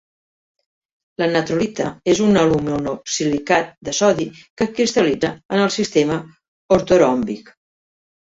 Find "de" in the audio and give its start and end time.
3.89-3.93